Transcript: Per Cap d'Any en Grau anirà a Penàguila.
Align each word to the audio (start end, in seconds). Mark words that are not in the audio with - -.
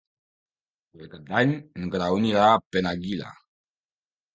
Per 0.95 1.09
Cap 1.11 1.29
d'Any 1.29 1.55
en 1.61 1.95
Grau 1.99 2.21
anirà 2.23 2.49
a 2.51 2.59
Penàguila. 2.75 3.33